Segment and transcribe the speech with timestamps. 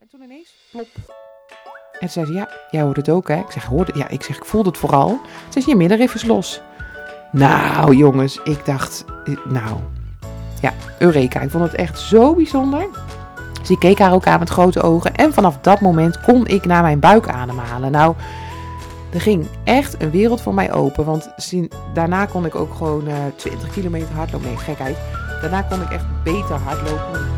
[0.00, 0.88] En toen ineens, plop.
[2.00, 3.36] En zei ze, ja, jij hoort het ook, hè?
[3.36, 5.20] Ik zeg, hoorde, ja, ik zeg, ik voelde het vooral.
[5.48, 6.60] Ze zei, je middenrif is los.
[7.32, 9.76] Nou, jongens, ik dacht, eh, nou,
[10.60, 11.40] ja, Eureka.
[11.40, 12.88] Ik vond het echt zo bijzonder.
[13.68, 15.14] Ik keek haar ook aan met grote ogen.
[15.14, 17.90] En vanaf dat moment kon ik naar mijn buik ademhalen.
[17.90, 18.14] Nou,
[19.12, 21.04] er ging echt een wereld voor mij open.
[21.04, 21.30] Want
[21.94, 24.48] daarna kon ik ook gewoon uh, 20 kilometer hardlopen.
[24.48, 24.96] Nee, gekheid.
[25.40, 27.37] Daarna kon ik echt beter hardlopen.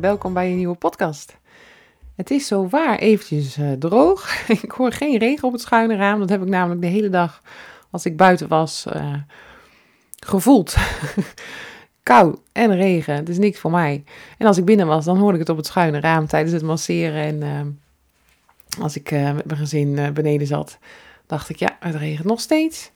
[0.00, 1.36] Welkom bij een nieuwe podcast.
[2.16, 4.48] Het is zo waar eventjes uh, droog.
[4.62, 6.18] ik hoor geen regen op het schuine raam.
[6.20, 7.42] Dat heb ik namelijk de hele dag,
[7.90, 9.14] als ik buiten was, uh,
[10.16, 10.76] gevoeld.
[12.02, 14.04] Kou en regen, het is niks voor mij.
[14.38, 16.62] En als ik binnen was, dan hoorde ik het op het schuine raam tijdens het
[16.62, 17.22] masseren.
[17.22, 20.78] En uh, als ik met mijn gezin beneden zat,
[21.26, 22.90] dacht ik, ja, het regent nog steeds.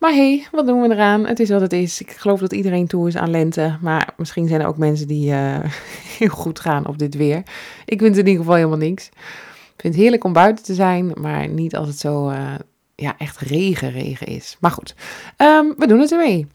[0.00, 1.26] Maar hey, wat doen we eraan?
[1.26, 2.00] Het is wat het is.
[2.00, 3.78] Ik geloof dat iedereen toe is aan lente.
[3.80, 5.58] Maar misschien zijn er ook mensen die uh,
[6.18, 7.42] heel goed gaan op dit weer.
[7.84, 9.06] Ik vind het in ieder geval helemaal niks.
[9.06, 12.54] Ik vind het heerlijk om buiten te zijn, maar niet als het zo uh,
[12.94, 14.56] ja, echt regen, regen is.
[14.60, 14.94] Maar goed,
[15.36, 16.46] um, we doen het ermee.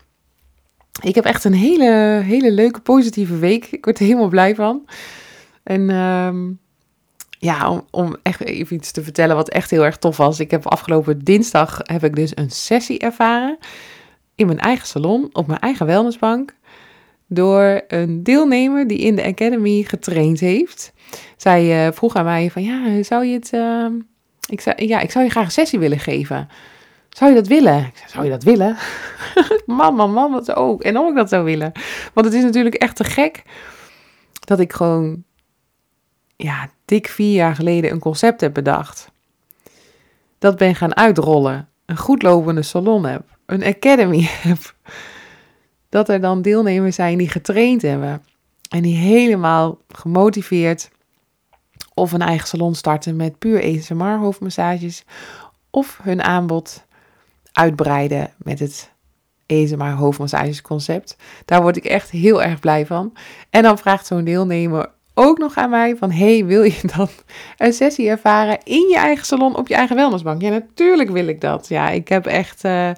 [1.01, 3.65] Ik heb echt een hele, hele leuke, positieve week.
[3.65, 4.85] Ik word er helemaal blij van.
[5.63, 6.59] En um,
[7.45, 10.39] ja, om, om echt even iets te vertellen wat echt heel erg tof was.
[10.39, 13.57] Ik heb afgelopen dinsdag heb ik dus een sessie ervaren
[14.35, 16.55] in mijn eigen salon, op mijn eigen wellnessbank,
[17.27, 20.93] door een deelnemer die in de Academy getraind heeft.
[21.37, 23.51] Zij uh, vroeg aan mij van, ja, zou je het...
[23.53, 23.85] Uh,
[24.49, 26.47] ik zei, ja, ik zou je graag een sessie willen geven.
[27.09, 27.77] Zou je dat willen?
[27.77, 28.77] Ik zei, zou je dat willen?
[29.65, 30.83] man, man, man, wat ook.
[30.83, 31.71] En of ik dat zou willen.
[32.13, 33.43] Want het is natuurlijk echt te gek
[34.39, 35.23] dat ik gewoon
[36.35, 39.11] ja, dik vier jaar geleden een concept heb bedacht.
[40.39, 41.69] Dat ben gaan uitrollen.
[41.85, 43.23] Een goedlopende salon heb.
[43.45, 44.75] Een academy heb.
[45.89, 48.23] Dat er dan deelnemers zijn die getraind hebben.
[48.69, 50.89] En die helemaal gemotiveerd
[51.93, 55.03] of een eigen salon starten met puur ASMR hoofdmassages.
[55.69, 56.85] Of hun aanbod
[57.51, 58.91] uitbreiden met het
[59.47, 61.17] ASMR hoofdmassages concept.
[61.45, 63.13] Daar word ik echt heel erg blij van.
[63.49, 67.07] En dan vraagt zo'n deelnemer ook nog aan mij van, hey, wil je dan
[67.57, 70.41] een sessie ervaren in je eigen salon op je eigen wellnessbank?
[70.41, 71.67] Ja, natuurlijk wil ik dat.
[71.67, 72.89] Ja, ik heb echt uh,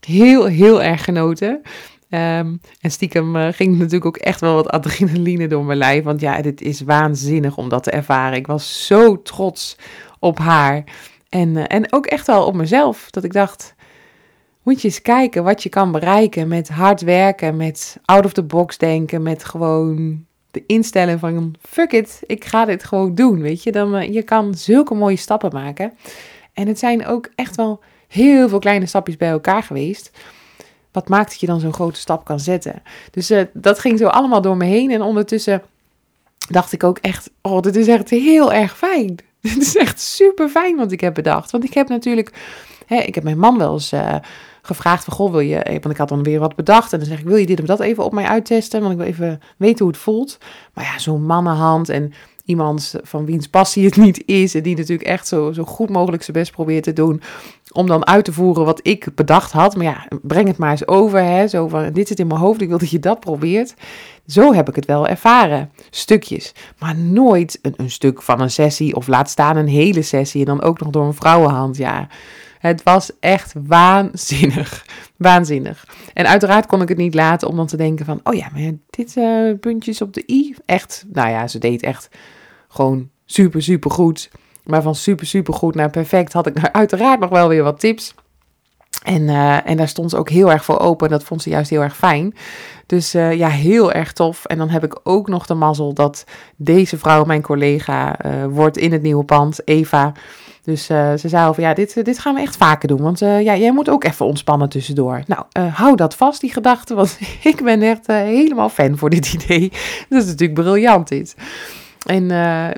[0.00, 1.62] heel, heel erg genoten.
[2.10, 6.04] Um, en stiekem uh, ging natuurlijk ook echt wel wat adrenaline door mijn lijf.
[6.04, 8.38] Want ja, dit is waanzinnig om dat te ervaren.
[8.38, 9.76] Ik was zo trots
[10.18, 10.84] op haar.
[11.28, 13.10] En, uh, en ook echt wel op mezelf.
[13.10, 13.74] Dat ik dacht,
[14.62, 18.42] moet je eens kijken wat je kan bereiken met hard werken, met out of the
[18.42, 23.62] box denken, met gewoon de instelling van fuck it, ik ga dit gewoon doen, weet
[23.62, 23.72] je.
[23.72, 25.92] Dan, uh, je kan zulke mooie stappen maken.
[26.52, 30.10] En het zijn ook echt wel heel veel kleine stapjes bij elkaar geweest.
[30.92, 32.82] Wat maakt dat je dan zo'n grote stap kan zetten?
[33.10, 34.90] Dus uh, dat ging zo allemaal door me heen.
[34.90, 35.62] En ondertussen
[36.50, 39.16] dacht ik ook echt, oh, dit is echt heel erg fijn.
[39.40, 41.50] Dit is echt super fijn wat ik heb bedacht.
[41.50, 42.32] Want ik heb natuurlijk,
[42.86, 43.92] hè, ik heb mijn man wel eens...
[43.92, 44.16] Uh,
[44.66, 46.92] gevraagd van, goh, wil je, want ik had dan weer wat bedacht.
[46.92, 48.80] En dan zeg ik, wil je dit of dat even op mij uittesten?
[48.80, 50.38] Want ik wil even weten hoe het voelt.
[50.74, 52.12] Maar ja, zo'n mannenhand en
[52.44, 54.54] iemand van wiens passie het niet is.
[54.54, 57.22] En die natuurlijk echt zo, zo goed mogelijk zijn best probeert te doen.
[57.72, 59.76] Om dan uit te voeren wat ik bedacht had.
[59.76, 61.22] Maar ja, breng het maar eens over.
[61.22, 61.48] Hè?
[61.48, 63.74] Zo van, dit zit in mijn hoofd, ik wil dat je dat probeert.
[64.26, 65.70] Zo heb ik het wel ervaren.
[65.90, 66.54] Stukjes.
[66.78, 68.96] Maar nooit een, een stuk van een sessie.
[68.96, 70.40] Of laat staan een hele sessie.
[70.40, 71.76] En dan ook nog door een vrouwenhand.
[71.76, 72.08] Ja,
[72.68, 74.86] het was echt waanzinnig.
[75.16, 75.86] Waanzinnig.
[76.14, 78.20] En uiteraard kon ik het niet laten om dan te denken van...
[78.22, 80.54] Oh ja, maar dit uh, puntjes op de i.
[80.66, 82.08] Echt, nou ja, ze deed echt
[82.68, 84.30] gewoon super, super goed.
[84.64, 88.14] Maar van super, super goed naar perfect had ik uiteraard nog wel weer wat tips.
[89.02, 91.08] En, uh, en daar stond ze ook heel erg voor open.
[91.08, 92.34] Dat vond ze juist heel erg fijn.
[92.86, 94.44] Dus uh, ja, heel erg tof.
[94.44, 96.24] En dan heb ik ook nog de mazzel dat
[96.56, 98.16] deze vrouw mijn collega
[98.48, 100.12] wordt in het nieuwe pand, Eva.
[100.64, 103.00] Dus ze zei van ja, dit, dit gaan we echt vaker doen.
[103.00, 105.22] Want ja, jij moet ook even ontspannen tussendoor.
[105.26, 106.94] Nou, hou dat vast, die gedachte.
[106.94, 109.72] Want ik ben echt helemaal fan voor dit idee.
[110.08, 111.36] Dat is natuurlijk briljant dit.
[112.06, 112.28] En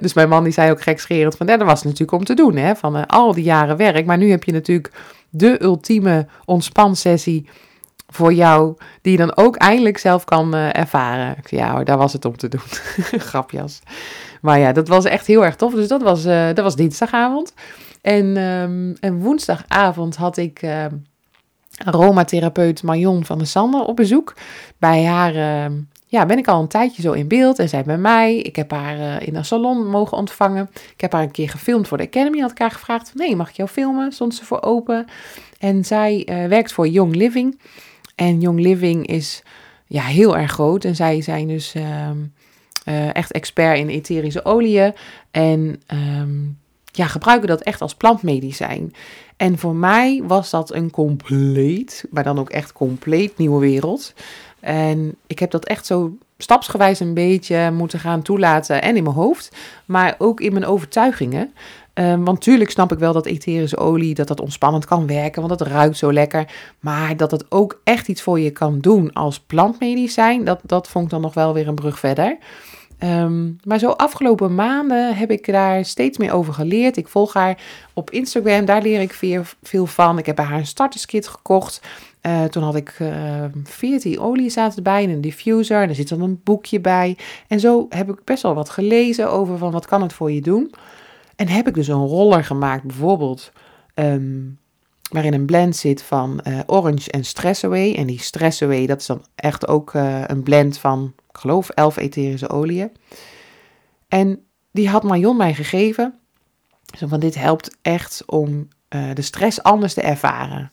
[0.01, 2.57] dus mijn man die zei ook gekscherend van, ja, dat was natuurlijk om te doen,
[2.57, 4.07] hè, van al die jaren werk.
[4.07, 4.93] Maar nu heb je natuurlijk
[5.31, 7.49] de ultieme ontspansessie
[8.09, 11.37] voor jou, die je dan ook eindelijk zelf kan ervaren.
[11.37, 12.61] Ik zei, ja hoor, daar was het om te doen.
[13.31, 13.81] Grapjas.
[14.47, 15.75] Maar ja, dat was echt heel erg tof.
[15.75, 17.55] Dus dat was, uh, dat was dinsdagavond.
[18.01, 20.85] En, um, en woensdagavond had ik uh,
[21.85, 24.35] aromatherapeut Marion van der Sander op bezoek.
[24.79, 25.77] Bij haar uh,
[26.07, 28.37] ja, ben ik al een tijdje zo in beeld en zij bij mij.
[28.37, 30.71] Ik heb haar in een salon mogen ontvangen.
[30.73, 32.39] Ik heb haar een keer gefilmd voor de Academy.
[32.39, 34.13] Had ik haar gevraagd van, nee, mag ik jou filmen?
[34.13, 35.07] Stond ze voor open.
[35.59, 37.61] En zij werkt voor Young Living.
[38.15, 39.43] En Young Living is
[39.87, 40.85] ja, heel erg groot.
[40.85, 42.17] En zij zijn dus ehm,
[42.87, 44.95] eh, echt expert in etherische oliën.
[45.31, 48.95] En um, ja, gebruiken dat echt als plantmedicijn.
[49.37, 54.15] En voor mij was dat een compleet, maar dan ook echt compleet nieuwe wereld.
[54.61, 58.83] En ik heb dat echt zo stapsgewijs een beetje moeten gaan toelaten.
[58.83, 61.55] En in mijn hoofd, maar ook in mijn overtuigingen.
[61.95, 65.61] Um, want tuurlijk snap ik wel dat etherische olie, dat dat ontspannend kan werken, want
[65.61, 66.53] het ruikt zo lekker.
[66.81, 71.05] Maar dat het ook echt iets voor je kan doen als plantmedicijn, dat, dat vond
[71.05, 72.39] ik dan nog wel weer een brug verder.
[73.05, 76.97] Um, maar zo afgelopen maanden heb ik daar steeds meer over geleerd.
[76.97, 77.59] Ik volg haar
[77.95, 79.13] op Instagram, daar leer ik
[79.63, 80.19] veel, van.
[80.19, 81.81] Ik heb haar een starterskit gekocht.
[82.27, 85.83] Uh, toen had ik ehm, 14 olie zaten erbij en een diffuser.
[85.83, 87.17] En er zit dan een boekje bij.
[87.49, 90.41] En zo heb ik best wel wat gelezen over van wat kan het voor je
[90.41, 90.75] doen.
[91.37, 93.53] En heb ik dus een roller gemaakt, bijvoorbeeld,
[93.95, 94.59] um,
[95.11, 97.95] waarin een blend zit van uh, Orange en Stress Away.
[97.95, 101.69] En die Stress Away, dat is dan echt ook uh, een blend van, ik geloof,
[101.69, 102.93] 11 etherische oliën.
[104.09, 106.15] En die had Marion mij gegeven.
[106.99, 108.69] Zo van, dit helpt echt om
[109.15, 110.71] de stress anders te ervaren.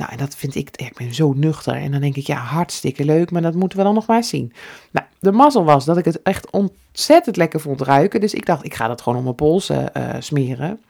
[0.00, 1.74] Nou, en dat vind ik, ik ben zo nuchter.
[1.74, 4.52] En dan denk ik, ja, hartstikke leuk, maar dat moeten we dan nog maar zien.
[4.90, 8.20] Nou, de mazzel was dat ik het echt ontzettend lekker vond ruiken.
[8.20, 10.80] Dus ik dacht, ik ga dat gewoon op mijn polsen uh, smeren.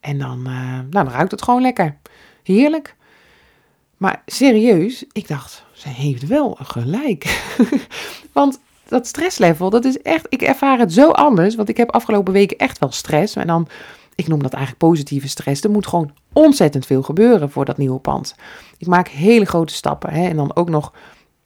[0.00, 1.96] En dan, uh, nou, dan ruikt het gewoon lekker.
[2.42, 2.96] Heerlijk.
[3.96, 7.52] Maar serieus, ik dacht, ze heeft wel gelijk.
[8.32, 11.54] want dat stresslevel, dat is echt, ik ervaar het zo anders.
[11.54, 13.36] Want ik heb afgelopen weken echt wel stress.
[13.36, 13.68] En dan
[14.18, 15.62] ik noem dat eigenlijk positieve stress.
[15.62, 18.34] Er moet gewoon ontzettend veel gebeuren voor dat nieuwe pand.
[18.76, 20.92] Ik maak hele grote stappen hè, en dan ook nog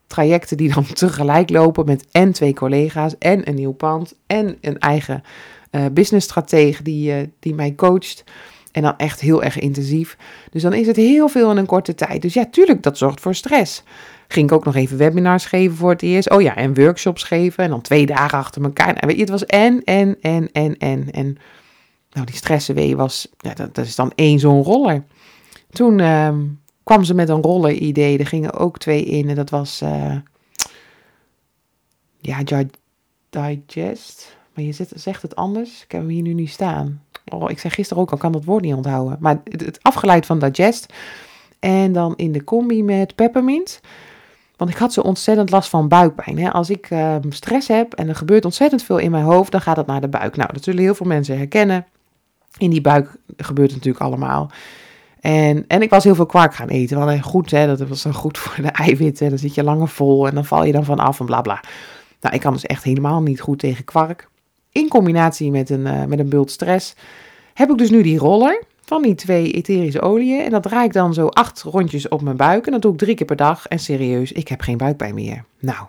[0.07, 4.79] trajecten die dan tegelijk lopen met en twee collega's en een nieuw pand en een
[4.79, 5.23] eigen
[5.71, 8.25] uh, businessstratege die, uh, die mij coacht.
[8.73, 10.17] En dan echt heel erg intensief.
[10.51, 12.23] Dus dan is het heel veel in een korte tijd.
[12.23, 13.83] Dus ja, tuurlijk, dat zorgt voor stress.
[14.29, 16.31] Ging ik ook nog even webinars geven voor het eerst.
[16.31, 17.65] Oh ja, en workshops geven.
[17.65, 18.95] En dan twee dagen achter elkaar.
[18.95, 21.11] En weet je, het was en, en, en, en, en.
[21.11, 21.39] En
[22.13, 25.05] nou, die stresswee was, ja, dat, dat, is dan één zo'n roller.
[25.71, 26.35] Toen uh,
[26.83, 28.19] kwam ze met een roller-idee.
[28.19, 30.17] Er gingen ook twee in en dat was, uh,
[32.19, 32.43] ja,
[33.31, 34.37] digest.
[34.55, 35.83] Maar je zegt het anders.
[35.85, 37.03] Ik heb hem hier nu niet staan.
[37.25, 39.17] Oh, ik zei gisteren ook al, kan dat woord niet onthouden.
[39.21, 40.93] Maar het, afgeleid van digest.
[41.59, 43.81] En dan in de combi met peppermint.
[44.57, 46.39] Want ik had zo ontzettend last van buikpijn.
[46.39, 46.51] Hè?
[46.51, 49.77] Als ik uh, stress heb en er gebeurt ontzettend veel in mijn hoofd, dan gaat
[49.77, 50.37] het naar de buik.
[50.37, 51.87] Nou, dat zullen heel veel mensen herkennen.
[52.63, 54.51] In die buik gebeurt het natuurlijk allemaal.
[55.21, 56.99] En, en ik was heel veel kwark gaan eten.
[56.99, 59.29] Want goed, hè, dat was dan goed voor de eiwitten.
[59.29, 61.61] Dan zit je langer vol en dan val je dan van af en bla bla.
[62.21, 64.29] Nou, ik kan dus echt helemaal niet goed tegen kwark.
[64.73, 66.95] In combinatie met een, uh, met een bult stress
[67.55, 70.45] heb ik dus nu die roller van die twee etherische oliën.
[70.45, 72.67] En dat draai ik dan zo acht rondjes op mijn buik.
[72.67, 73.67] En dat doe ik drie keer per dag.
[73.67, 75.45] En serieus, ik heb geen buikpijn meer.
[75.59, 75.87] Nou,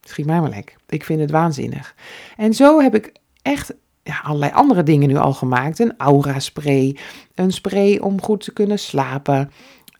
[0.00, 0.76] schiet mij maar lekker.
[0.88, 1.94] Ik vind het waanzinnig.
[2.36, 3.12] En zo heb ik
[3.42, 5.78] echt ja, allerlei andere dingen nu al gemaakt.
[5.78, 6.96] Een aura spray,
[7.34, 9.50] een spray om goed te kunnen slapen.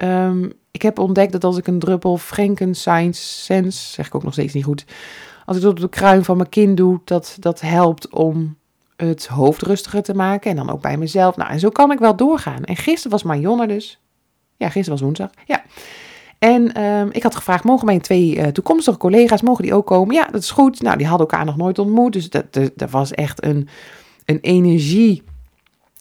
[0.02, 4.32] Um, ik heb ontdekt dat als ik een druppel Frankenstein Sense, zeg ik ook nog
[4.32, 4.84] steeds niet goed,
[5.44, 8.56] als ik dat op de kruin van mijn kind doe, dat dat helpt om
[8.96, 10.50] het hoofd rustiger te maken.
[10.50, 11.37] En dan ook bij mezelf.
[11.37, 12.64] Nou, en zo kan ik wel doorgaan.
[12.64, 14.00] En gisteren was Marion dus.
[14.56, 15.30] Ja, gisteren was woensdag.
[15.46, 15.64] Ja.
[16.45, 20.15] En um, ik had gevraagd, mogen mijn twee uh, toekomstige collega's, mogen die ook komen?
[20.15, 20.83] Ja, dat is goed.
[20.83, 22.13] Nou, die hadden elkaar nog nooit ontmoet.
[22.13, 23.69] Dus dat, dat, was echt een,
[24.25, 25.23] een energie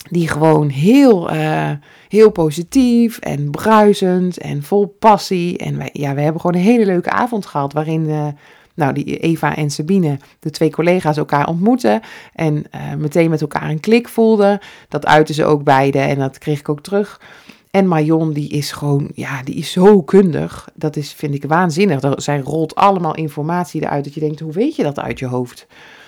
[0.10, 1.72] die gewoon heel, uh,
[2.08, 5.58] heel positief en bruisend en vol passie.
[5.58, 8.10] En ja, we hebben gewoon een hele leuke avond gehad waarin...
[8.10, 8.28] Uh,
[8.76, 12.02] nou, die Eva en Sabine, de twee collega's, elkaar ontmoeten.
[12.34, 12.66] En
[12.98, 14.60] meteen met elkaar een klik voelden.
[14.90, 17.20] Dat uiten ze ook beide en dat kreeg ik ook terug.
[17.74, 20.70] En Marion, die is gewoon, ja, die is zo kundig.
[20.74, 22.22] Dat is, vind ik, waanzinnig.
[22.22, 25.68] Zij rolt allemaal informatie eruit dat je denkt, hoe weet je dat uit je hoofd?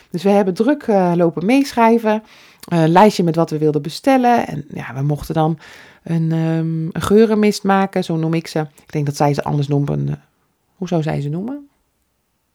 [0.10, 2.24] Dus we hebben druk uh, lopen meeschrijven.
[2.68, 4.48] een lijstje met wat we wilden bestellen.
[4.48, 5.60] En ja, we mochten dan
[6.04, 8.60] een, um, een geurenmist maken, zo noem ik ze.
[8.60, 10.08] Ik denk dat zij ze anders noemen.
[10.08, 10.14] Uh,
[10.76, 11.68] hoe zou zij ze noemen?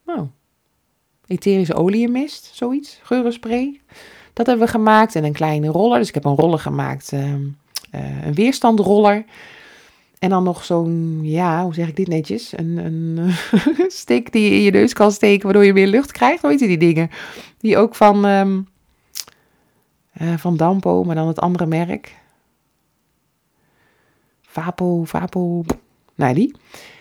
[0.05, 0.29] Oh,
[1.27, 3.81] etherische oliemist, zoiets, geurenspray.
[4.33, 5.99] Dat hebben we gemaakt en een kleine roller.
[5.99, 7.57] Dus ik heb een roller gemaakt, um,
[7.95, 9.25] uh, een weerstandroller.
[10.19, 12.53] En dan nog zo'n, ja, hoe zeg ik dit netjes?
[12.59, 13.31] Een, een
[14.03, 16.43] stick die je in je neus kan steken, waardoor je meer lucht krijgt.
[16.43, 17.11] Hoe heet die dingen?
[17.59, 18.69] Die ook van, um,
[20.21, 22.17] uh, van Dampo, maar dan het andere merk.
[24.43, 25.65] Vapo, Vapo,
[26.15, 26.55] nou die.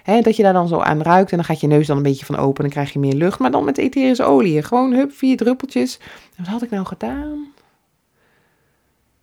[0.04, 2.04] He, dat je daar dan zo aan ruikt en dan gaat je neus dan een
[2.04, 3.40] beetje van open en dan krijg je meer lucht.
[3.40, 4.64] Maar dan met etherische olie.
[4.64, 6.00] Gewoon hup, vier druppeltjes.
[6.36, 7.48] En wat had ik nou gedaan?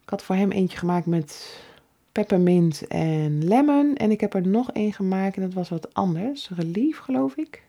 [0.07, 1.61] Ik had voor hem eentje gemaakt met
[2.13, 3.95] peppermint en lemon.
[3.95, 6.51] En ik heb er nog één gemaakt en dat was wat anders.
[6.57, 7.63] Relief, geloof ik.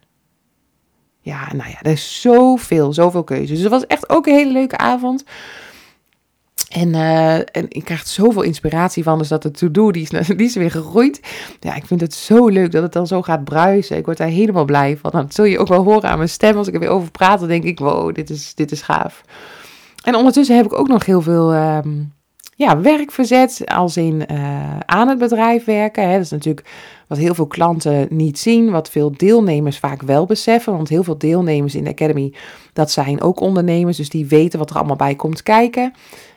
[1.20, 3.54] Ja, nou ja, er is zoveel, zoveel keuze.
[3.54, 5.24] Dus het was echt ook een hele leuke avond.
[6.70, 9.18] En, uh, en ik krijg zoveel inspiratie van.
[9.18, 11.20] Dus dat de to-do, die is, weer gegroeid.
[11.60, 13.98] Ja, ik vind het zo leuk dat het dan zo gaat bruisen.
[13.98, 15.12] Ik word daar helemaal blij van.
[15.12, 16.58] Dat zul je ook wel horen aan mijn stem.
[16.58, 19.22] Als ik er weer over praat, dan denk ik, wow, dit is, dit is gaaf.
[20.04, 22.16] En ondertussen heb ik ook nog heel veel um,
[22.58, 23.62] ja, werk verzet.
[23.66, 26.08] Als in uh, aan het bedrijf werken.
[26.08, 26.14] Hè.
[26.14, 26.68] Dat is natuurlijk
[27.08, 28.72] wat heel veel klanten niet zien.
[28.72, 30.74] Wat veel deelnemers vaak wel beseffen.
[30.74, 32.34] Want heel veel deelnemers in de Academy,
[32.74, 33.98] dat zijn ook ondernemers.
[33.98, 35.94] Dus die weten wat er allemaal bij komt kijken.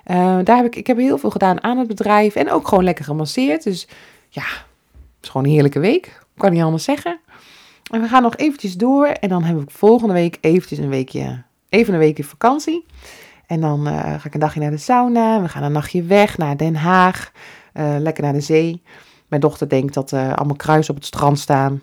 [0.07, 2.85] Uh, daar heb ik, ik heb heel veel gedaan aan het bedrijf en ook gewoon
[2.85, 3.63] lekker gemasseerd.
[3.63, 3.89] Dus
[4.29, 6.23] ja, het is gewoon een heerlijke week.
[6.37, 7.21] Kan niet anders zeggen.
[7.91, 11.43] En we gaan nog eventjes door en dan heb ik volgende week eventjes een weekje,
[11.69, 12.85] even een weekje vakantie.
[13.51, 15.43] En dan uh, ga ik een dagje naar de sauna.
[15.43, 17.33] We gaan een nachtje weg naar Den Haag.
[17.75, 18.83] Uh, lekker naar de zee.
[19.29, 21.81] Mijn dochter denkt dat er allemaal kruisen op het strand staan.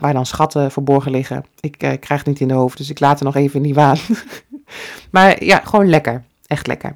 [0.00, 1.44] waar dan schatten verborgen liggen.
[1.60, 3.96] Ik krijg het niet in de hoofd, dus ik laat er nog even niet waan.
[5.10, 6.24] maar ja, gewoon lekker.
[6.46, 6.94] Echt lekker.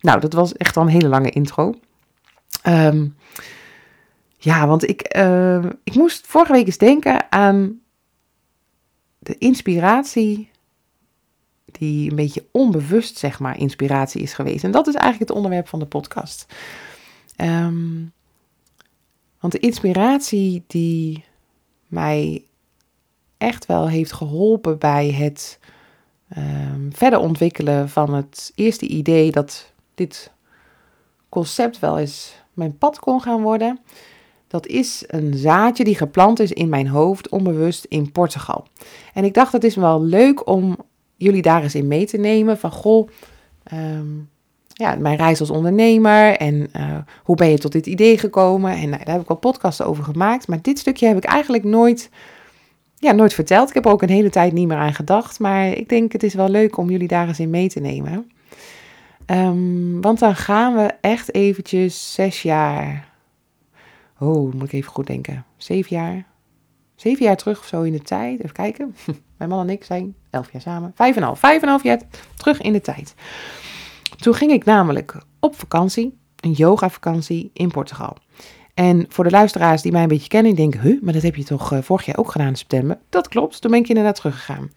[0.00, 1.74] Nou, dat was echt wel een hele lange intro.
[2.66, 3.16] Um,
[4.36, 7.80] ja, want ik, uh, ik moest vorige week eens denken aan
[9.18, 10.51] de inspiratie
[11.78, 14.64] die een beetje onbewust, zeg maar, inspiratie is geweest.
[14.64, 16.54] En dat is eigenlijk het onderwerp van de podcast.
[17.36, 18.12] Um,
[19.40, 21.24] want de inspiratie die
[21.86, 22.44] mij
[23.38, 25.58] echt wel heeft geholpen bij het
[26.36, 30.32] um, verder ontwikkelen van het eerste idee dat dit
[31.28, 33.80] concept wel eens mijn pad kon gaan worden.
[34.46, 38.66] Dat is een zaadje die geplant is in mijn hoofd, onbewust in Portugal.
[39.14, 40.76] En ik dacht, het is wel leuk om
[41.22, 42.58] jullie daar eens in mee te nemen.
[42.58, 43.08] Van goh,
[43.72, 44.28] um,
[44.68, 48.72] ja, mijn reis als ondernemer en uh, hoe ben je tot dit idee gekomen.
[48.72, 50.48] En nou, daar heb ik al podcasten over gemaakt.
[50.48, 52.10] Maar dit stukje heb ik eigenlijk nooit,
[52.96, 53.68] ja, nooit verteld.
[53.68, 55.38] Ik heb er ook een hele tijd niet meer aan gedacht.
[55.38, 58.30] Maar ik denk, het is wel leuk om jullie daar eens in mee te nemen.
[59.26, 63.08] Um, want dan gaan we echt eventjes zes jaar.
[64.18, 65.44] Oh, moet ik even goed denken.
[65.56, 66.24] Zeven jaar.
[67.02, 68.38] Zeven jaar terug of zo in de tijd.
[68.38, 68.94] Even kijken.
[69.38, 70.92] Mijn man en ik zijn elf jaar samen.
[70.94, 71.38] Vijf en half.
[71.38, 72.00] Vijf en half jaar
[72.36, 73.14] terug in de tijd.
[74.16, 76.18] Toen ging ik namelijk op vakantie.
[76.40, 78.16] Een yoga vakantie in Portugal.
[78.74, 81.44] En voor de luisteraars die mij een beetje kennen, denken, huh, maar dat heb je
[81.44, 82.98] toch uh, vorig jaar ook gedaan in september?
[83.08, 84.70] Dat klopt, toen ben ik inderdaad teruggegaan.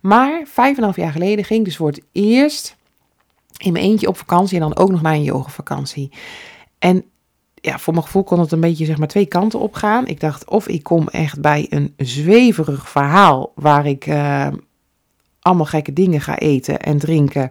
[0.00, 2.76] Maar vijf en half jaar geleden ging ik dus voor het eerst
[3.56, 6.12] in mijn eentje op vakantie en dan ook nog naar een yogavakantie.
[6.78, 7.04] En
[7.62, 10.06] ja, voor mijn gevoel kon het een beetje zeg maar twee kanten op gaan.
[10.06, 14.48] Ik dacht of ik kom echt bij een zweverig verhaal waar ik uh,
[15.40, 17.50] allemaal gekke dingen ga eten en drinken.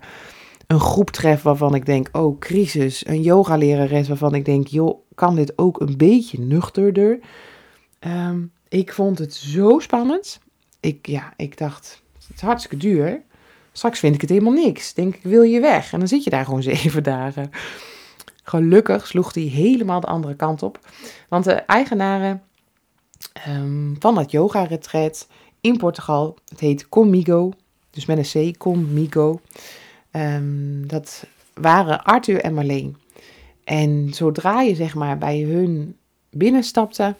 [0.67, 3.07] Een groep tref waarvan ik denk, oh crisis.
[3.07, 7.19] Een yogalerares waarvan ik denk, joh, kan dit ook een beetje nuchterder?
[7.99, 10.39] Um, ik vond het zo spannend.
[10.79, 13.21] Ik, ja, ik dacht, het is hartstikke duur.
[13.71, 14.93] Straks vind ik het helemaal niks.
[14.93, 15.93] Denk ik, wil je weg?
[15.93, 17.49] En dan zit je daar gewoon zeven dagen.
[18.43, 20.79] Gelukkig sloeg hij helemaal de andere kant op.
[21.29, 22.41] Want de eigenaren
[23.47, 25.27] um, van dat yoga-retreat
[25.61, 27.51] in Portugal, het heet Comigo,
[27.89, 29.41] dus met een C, Comigo.
[30.11, 32.97] Um, dat waren Arthur en Marleen.
[33.63, 35.97] En zodra je zeg maar bij hun
[36.29, 37.15] binnenstapte,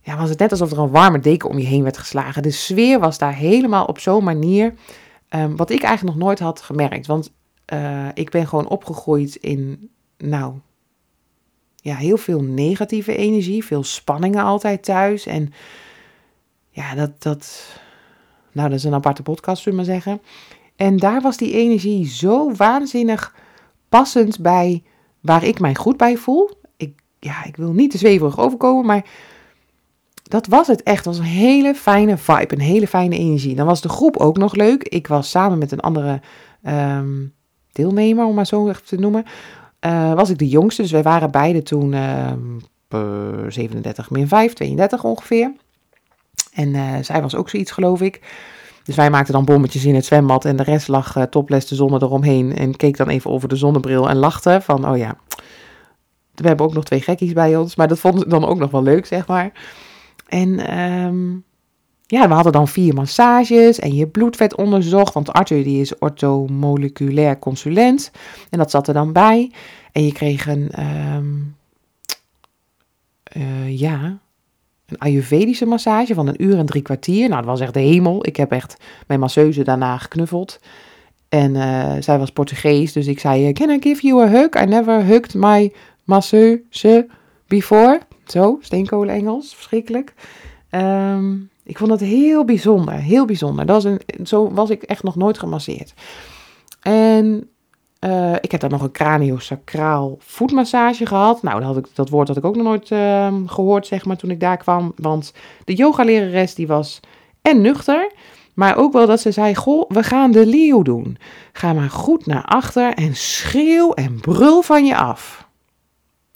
[0.00, 2.42] ja, was het net alsof er een warme deken om je heen werd geslagen.
[2.42, 4.74] De sfeer was daar helemaal op zo'n manier
[5.30, 7.06] Um, wat ik eigenlijk nog nooit had gemerkt.
[7.06, 7.32] Want
[7.72, 9.90] uh, ik ben gewoon opgegroeid in,
[10.28, 10.54] nou,
[11.76, 13.64] ja, heel veel negatieve energie.
[13.64, 15.26] Veel spanningen altijd thuis.
[15.26, 15.52] En
[16.70, 17.66] ja, dat, dat,
[18.52, 20.20] nou, dat is een aparte podcast, zullen we maar zeggen.
[20.76, 23.34] En daar was die energie zo waanzinnig
[23.88, 24.82] passend bij
[25.20, 26.50] waar ik mij goed bij voel.
[26.76, 29.04] Ik, ja, ik wil niet te zweverig overkomen, maar
[30.22, 31.04] dat was het echt.
[31.04, 33.54] Het was een hele fijne vibe, een hele fijne energie.
[33.54, 34.82] Dan was de groep ook nog leuk.
[34.82, 36.20] Ik was samen met een andere
[36.66, 37.34] um,
[37.72, 39.24] deelnemer, om maar zo te noemen,
[40.14, 40.82] was ik de jongste.
[40.82, 41.94] Dus wij waren beide toen
[43.48, 45.52] 37 min 5, 32 ongeveer.
[46.52, 48.20] En zij was ook zoiets, geloof ik.
[48.84, 51.94] Dus wij maakten dan bommetjes in het zwembad en de rest lag topless de zon
[51.94, 52.56] eromheen.
[52.56, 55.16] En keek dan even over de zonnebril en lachte van, oh ja,
[56.34, 57.76] we hebben ook nog twee gekkies bij ons.
[57.76, 59.52] Maar dat vonden ze dan ook nog wel leuk, zeg maar.
[60.28, 61.44] En um,
[62.06, 65.14] ja, we hadden dan vier massages en je bloed onderzocht.
[65.14, 68.10] Want Arthur die is orthomoleculair consulent.
[68.50, 69.52] En dat zat er dan bij.
[69.92, 70.70] En je kreeg een,
[71.06, 71.56] um,
[73.66, 74.18] ja,
[74.86, 77.28] een Ayurvedische massage van een uur en drie kwartier.
[77.28, 78.26] Nou, dat was echt de hemel.
[78.26, 80.60] Ik heb echt mijn masseuse daarna geknuffeld.
[81.28, 84.62] En uh, zij was Portugees, dus ik zei, can I give you a hug?
[84.62, 85.72] I never hugged my
[86.04, 87.06] masseuse
[87.46, 88.00] before.
[88.26, 90.14] Zo, steenkolen Engels, verschrikkelijk.
[90.70, 93.66] Um, ik vond het heel bijzonder, heel bijzonder.
[93.66, 95.94] Dat was een, zo was ik echt nog nooit gemasseerd.
[96.82, 97.48] En
[98.00, 101.42] uh, ik heb dan nog een craniosacraal voetmassage gehad.
[101.42, 104.16] Nou, dat, had ik, dat woord had ik ook nog nooit uh, gehoord, zeg maar,
[104.16, 104.92] toen ik daar kwam.
[104.96, 105.32] Want
[105.64, 107.00] de yogalerares die was
[107.42, 108.12] en nuchter,
[108.54, 111.16] maar ook wel dat ze zei, goh, we gaan de leeuw doen.
[111.52, 115.43] Ga maar goed naar achter en schreeuw en brul van je af.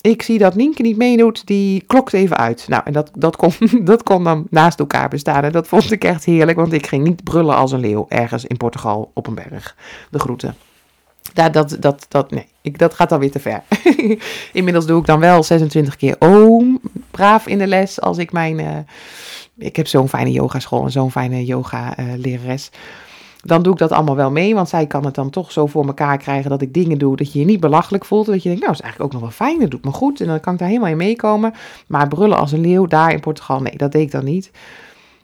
[0.00, 2.64] Ik zie dat Nienke niet meedoet, die klokt even uit.
[2.68, 3.52] Nou, en dat, dat, kon,
[3.84, 5.44] dat kon dan naast elkaar bestaan.
[5.44, 8.44] En dat vond ik echt heerlijk, want ik ging niet brullen als een leeuw ergens
[8.44, 9.76] in Portugal op een berg.
[10.10, 10.54] De groeten.
[11.34, 13.62] Ja, dat, dat, dat, nee, ik, dat gaat dan weer te ver.
[14.52, 18.58] Inmiddels doe ik dan wel 26 keer oom, braaf in de les, als ik mijn...
[18.58, 18.76] Uh,
[19.56, 22.70] ik heb zo'n fijne yogaschool en zo'n fijne yoga-lerares.
[22.72, 22.78] Uh,
[23.44, 24.54] dan doe ik dat allemaal wel mee.
[24.54, 27.32] Want zij kan het dan toch zo voor elkaar krijgen dat ik dingen doe dat
[27.32, 28.26] je je niet belachelijk voelt.
[28.26, 30.20] Dat je denkt, nou, is eigenlijk ook nog wel fijn, dat doet me goed.
[30.20, 31.54] En dan kan ik daar helemaal in meekomen.
[31.86, 34.50] Maar brullen als een leeuw daar in Portugal, nee, dat deed ik dan niet.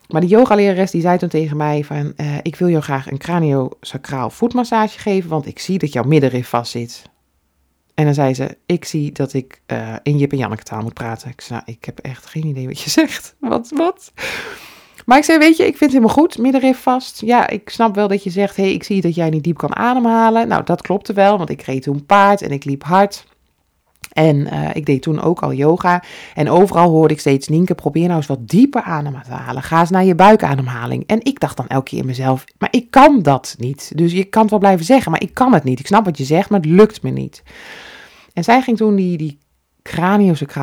[0.09, 3.19] Maar die yogalerares die zei toen tegen mij van, uh, ik wil jou graag een
[3.19, 7.03] craniosacraal voetmassage geven, want ik zie dat jouw middenrif vast zit.
[7.95, 10.95] En dan zei ze, ik zie dat ik uh, in Jip en Janneke taal moet
[10.95, 11.31] praten.
[11.31, 13.35] Ik zei, nou, ik heb echt geen idee wat je zegt.
[13.39, 14.13] Wat, wat?
[15.05, 17.21] Maar ik zei, weet je, ik vind het helemaal goed, middenrif vast.
[17.21, 19.77] Ja, ik snap wel dat je zegt, hey, ik zie dat jij niet diep kan
[19.77, 20.49] ademhalen.
[20.49, 23.25] Nou, dat klopte wel, want ik reed toen paard en ik liep hard.
[24.13, 26.03] En uh, ik deed toen ook al yoga.
[26.35, 29.63] En overal hoorde ik steeds, Nienke, probeer nou eens wat dieper adem te halen.
[29.63, 31.07] Ga eens naar je buikademhaling.
[31.07, 33.93] En ik dacht dan elke keer in mezelf, maar ik kan dat niet.
[33.95, 35.81] Dus je kan het wel blijven zeggen, maar ik kan het niet.
[35.81, 37.43] Ik snap wat je zegt, maar het lukt me niet.
[38.33, 39.39] En zij ging toen die, die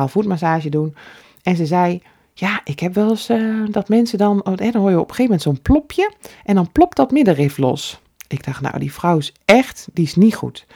[0.06, 0.94] voetmassage doen.
[1.42, 2.02] En ze zei,
[2.34, 5.14] ja, ik heb wel eens uh, dat mensen dan, oh, dan hoor je op een
[5.14, 6.12] gegeven moment zo'n plopje
[6.44, 8.00] en dan plopt dat middenrif los.
[8.28, 10.66] Ik dacht, nou, die vrouw is echt, die is niet goed.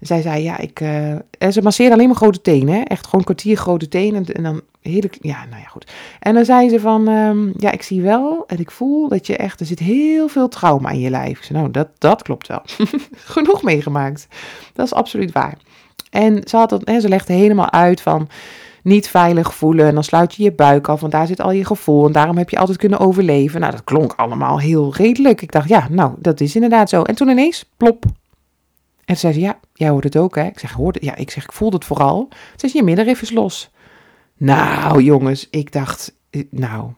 [0.00, 2.80] Zij zei, ja, ik, en ze masseerde alleen maar grote tenen, hè?
[2.80, 4.62] echt gewoon kwartier grote tenen en dan
[5.20, 5.92] ja, nou ja, goed.
[6.20, 9.36] En dan zei ze van, um, ja, ik zie wel en ik voel dat je
[9.36, 11.38] echt, er zit heel veel trauma in je lijf.
[11.38, 12.62] Ik zei, nou, dat, dat klopt wel.
[13.34, 14.28] Genoeg meegemaakt.
[14.72, 15.58] Dat is absoluut waar.
[16.10, 18.28] En ze, had dat, hè, ze legde helemaal uit van,
[18.86, 19.86] niet veilig voelen.
[19.86, 22.06] En dan sluit je je buik af, want daar zit al je gevoel.
[22.06, 23.60] En daarom heb je altijd kunnen overleven.
[23.60, 25.42] Nou, dat klonk allemaal heel redelijk.
[25.42, 27.02] Ik dacht, ja, nou, dat is inderdaad zo.
[27.02, 28.04] En toen ineens, plop.
[29.04, 30.44] En zei ze, ja, jij hoort het ook, hè?
[30.44, 32.28] Ik zeg, hoorde, ja, ik zeg, ik voelde het vooral.
[32.30, 33.70] Ze zei, je middenrif is los.
[34.36, 36.90] Nou, jongens, ik dacht, eh, nou,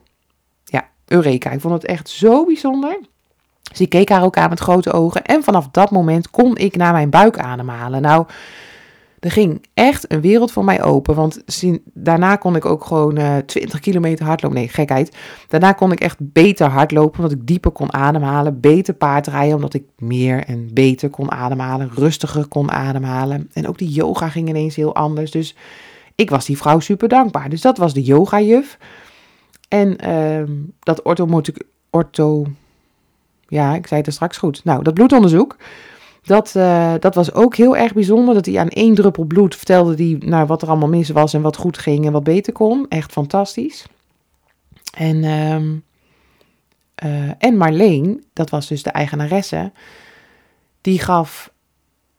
[0.63, 1.51] ja, Eureka.
[1.51, 2.99] Ik vond het echt zo bijzonder.
[3.77, 5.23] Ik keek haar ook aan met grote ogen.
[5.23, 8.01] En vanaf dat moment kon ik naar mijn buik ademhalen.
[8.01, 8.25] Nou,
[9.19, 11.15] er ging echt een wereld voor mij open.
[11.15, 11.43] Want
[11.93, 14.57] daarna kon ik ook gewoon uh, eh, 20 kilometer hardlopen.
[14.57, 15.15] Nee, gekheid.
[15.47, 18.59] Daarna kon ik echt beter hardlopen, omdat ik dieper kon ademhalen.
[18.59, 21.91] Beter paardrijden, omdat ik meer en beter kon ademhalen.
[21.93, 23.49] Rustiger kon ademhalen.
[23.53, 25.31] En ook die yoga ging ineens heel anders.
[25.31, 25.55] Dus
[26.15, 27.49] ik was die vrouw super dankbaar.
[27.49, 28.77] Dus dat was de yoga-juf.
[29.67, 31.41] En uh, dat ortho,
[31.89, 32.45] ortho...
[33.47, 34.63] Ja, ik zei het er straks goed.
[34.63, 35.55] Nou, dat bloedonderzoek
[36.29, 38.33] dat, uh, dat was ook heel erg bijzonder.
[38.33, 41.41] Dat hij aan één druppel bloed vertelde die, nou, wat er allemaal mis was en
[41.41, 42.85] wat goed ging en wat beter kon.
[42.89, 43.85] Echt fantastisch.
[44.93, 45.83] En, um,
[47.03, 49.71] uh, en Marleen, dat was dus de eigenaresse,
[50.81, 51.51] die gaf,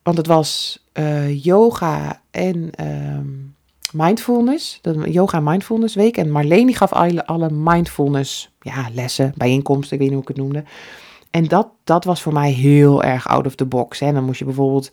[0.02, 3.54] want het was uh, yoga en um,
[3.92, 6.16] mindfulness, de yoga mindfulness week.
[6.16, 10.36] En Marleen die gaf alle, alle mindfulness ja, lessen, bijeenkomsten, ik weet niet hoe ik
[10.36, 10.64] het noemde.
[11.30, 14.00] En dat, dat was voor mij heel erg out of the box.
[14.00, 14.12] Hè.
[14.12, 14.90] Dan moest je bijvoorbeeld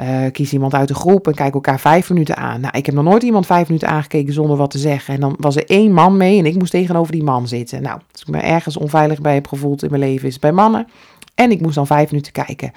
[0.00, 2.60] uh, kies iemand uit de groep en kijk elkaar vijf minuten aan.
[2.60, 5.14] Nou, ik heb nog nooit iemand vijf minuten aangekeken zonder wat te zeggen.
[5.14, 7.82] En dan was er één man mee en ik moest tegenover die man zitten.
[7.82, 10.52] Nou, als ik me ergens onveilig bij heb gevoeld in mijn leven, is het bij
[10.52, 10.88] mannen.
[11.34, 12.72] En ik moest dan vijf minuten kijken.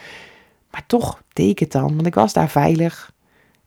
[0.71, 3.10] Maar toch deed ik het dan, want ik was daar veilig.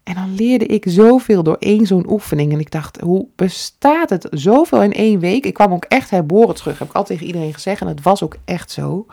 [0.05, 2.53] En dan leerde ik zoveel door één zo'n oefening.
[2.53, 5.47] En ik dacht, hoe bestaat het zoveel in één week?
[5.47, 7.81] Ik kwam ook echt herboren terug, heb ik altijd tegen iedereen gezegd.
[7.81, 9.07] En het was ook echt zo.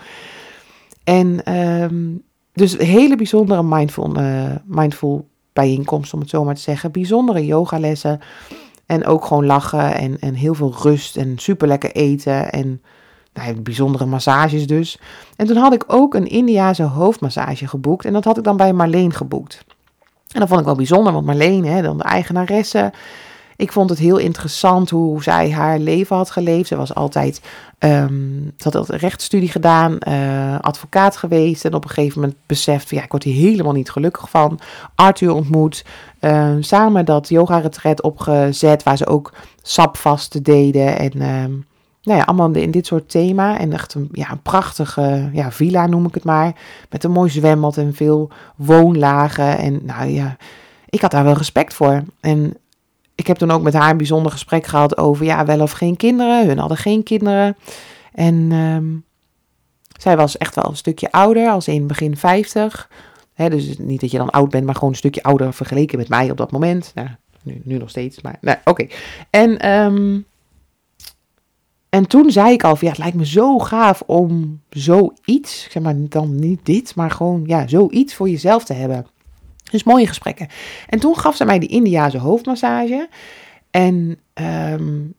[1.04, 2.24] En um,
[2.54, 6.92] dus een hele bijzondere mindful, uh, mindful bijeenkomst, om het zo maar te zeggen.
[6.92, 8.20] Bijzondere yogalessen.
[8.86, 12.52] En ook gewoon lachen en, en heel veel rust en super lekker eten.
[12.52, 12.82] En
[13.34, 15.00] nou, bijzondere massages dus.
[15.36, 18.06] En toen had ik ook een Indiase hoofdmassage geboekt.
[18.06, 19.66] En dat had ik dan bij Marleen geboekt.
[20.34, 22.92] En dat vond ik wel bijzonder, want Marleen, hè, dan de eigenaresse.
[23.56, 26.68] Ik vond het heel interessant hoe zij haar leven had geleefd.
[26.68, 27.42] Ze was altijd,
[27.80, 31.66] um, ze had een rechtsstudie gedaan, uh, advocaat geweest.
[31.66, 34.60] En op een gegeven moment beseft ja, ik word hier helemaal niet gelukkig van.
[34.96, 35.86] Arthur ontmoet,
[36.22, 40.98] uh, samen dat yoga-retret opgezet, waar ze ook sapvasten deden.
[40.98, 41.66] En um,
[42.04, 43.60] nou ja, allemaal in dit soort thema.
[43.60, 46.56] En echt een, ja, een prachtige ja, villa noem ik het maar.
[46.90, 49.58] Met een mooi zwembad en veel woonlagen.
[49.58, 50.38] En nou ja,
[50.90, 52.04] ik had daar wel respect voor.
[52.20, 52.58] En
[53.16, 55.98] ik heb toen ook met haar een bijzonder gesprek gehad over ja, wel of geen
[55.98, 56.48] kinderen.
[56.48, 57.58] Hun hadden geen kinderen.
[58.14, 59.04] En um,
[60.00, 62.90] zij was echt wel een stukje ouder, als in begin 50.
[63.34, 66.10] He, dus niet dat je dan oud bent, maar gewoon een stukje ouder vergeleken met
[66.10, 66.92] mij op dat moment.
[66.96, 67.08] Nou,
[67.44, 68.88] nu, nu nog steeds, maar nou, oké.
[69.30, 70.26] En um,
[71.92, 75.96] en toen zei ik al ja, het lijkt me zo gaaf om zoiets, zeg maar
[75.98, 79.06] dan niet dit, maar gewoon ja, zoiets voor jezelf te hebben.
[79.72, 80.48] Dus mooie gesprekken.
[80.88, 83.10] En toen gaf ze mij die Indiase hoofdmassage.
[83.72, 84.18] En
[84.74, 85.14] um,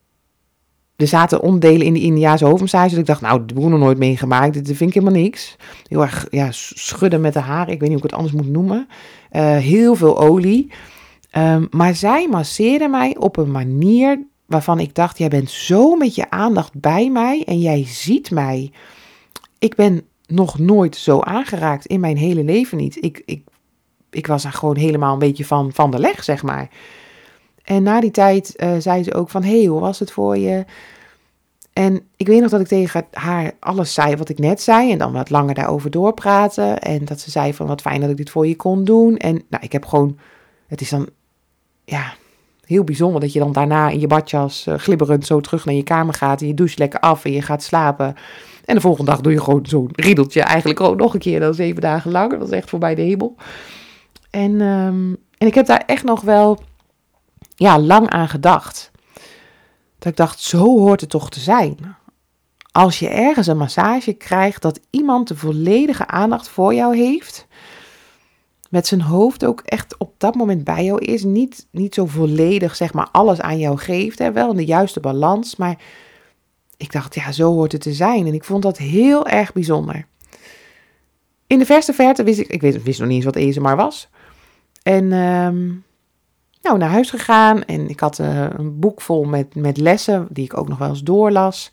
[0.96, 2.90] er zaten onderdelen in die Indiase hoofdmassage.
[2.90, 4.54] Dat ik dacht, nou, de heb nog nooit meegemaakt.
[4.54, 5.56] Dit vind ik helemaal niks.
[5.88, 7.72] Heel erg ja, schudden met de haren.
[7.72, 8.88] Ik weet niet hoe ik het anders moet noemen.
[9.32, 10.72] Uh, heel veel olie.
[11.36, 16.14] Um, maar zij masseerde mij op een manier waarvan ik dacht, jij bent zo met
[16.14, 18.72] je aandacht bij mij en jij ziet mij.
[19.58, 23.04] Ik ben nog nooit zo aangeraakt in mijn hele leven niet.
[23.04, 23.42] Ik, ik,
[24.10, 26.68] ik was er gewoon helemaal een beetje van, van de leg, zeg maar.
[27.62, 30.64] En na die tijd uh, zei ze ook van, hey, hoe was het voor je?
[31.72, 34.92] En ik weet nog dat ik tegen haar alles zei wat ik net zei.
[34.92, 36.78] En dan wat langer daarover doorpraten.
[36.78, 39.16] En dat ze zei van, wat fijn dat ik dit voor je kon doen.
[39.16, 40.18] En nou, ik heb gewoon,
[40.66, 41.08] het is dan,
[41.84, 42.14] ja,
[42.72, 45.82] heel bijzonder dat je dan daarna in je badjas uh, glibberend zo terug naar je
[45.82, 46.40] kamer gaat.
[46.40, 48.14] En je doucht lekker af en je gaat slapen.
[48.64, 51.54] En de volgende dag doe je gewoon zo'n riedeltje eigenlijk ook nog een keer dan
[51.54, 52.38] zeven dagen lang.
[52.38, 53.36] Dat is echt voorbij de hemel.
[54.30, 56.62] En, um, en ik heb daar echt nog wel
[57.54, 58.90] ja, lang aan gedacht.
[59.98, 61.96] Dat ik dacht, zo hoort het toch te zijn.
[62.72, 67.46] Als je ergens een massage krijgt, dat iemand de volledige aandacht voor jou heeft
[68.72, 71.24] met zijn hoofd ook echt op dat moment bij jou is.
[71.24, 74.18] Niet, niet zo volledig, zeg maar, alles aan jou geeft.
[74.18, 74.32] Hè?
[74.32, 75.56] Wel in de juiste balans.
[75.56, 75.78] Maar
[76.76, 78.26] ik dacht, ja, zo hoort het te zijn.
[78.26, 80.06] En ik vond dat heel erg bijzonder.
[81.46, 84.08] In de verste verte wist ik, ik wist, wist nog niet eens wat ESMR was.
[84.82, 85.84] En um,
[86.62, 87.64] nou, naar huis gegaan.
[87.64, 90.88] En ik had uh, een boek vol met, met lessen, die ik ook nog wel
[90.88, 91.72] eens doorlas.